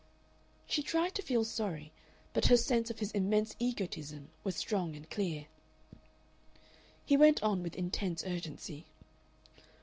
[0.65, 1.91] She tried to feel sorry,
[2.33, 5.45] but her sense of his immense egotism was strong and clear.
[7.05, 8.87] He went on with intense urgency.